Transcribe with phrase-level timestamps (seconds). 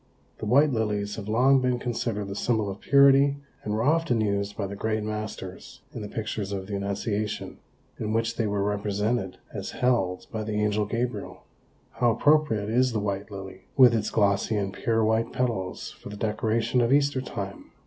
[0.39, 4.57] The white lilies have long been considered the symbol of purity and were often used
[4.57, 7.59] by the great masters in the pictures of the Annunciation,
[7.99, 11.43] in which they were represented as held by the Angel Gabriel.
[11.91, 16.17] How appropriate is the white lily, with its glossy and pure white petals for the
[16.17, 17.65] decoration of Easter time!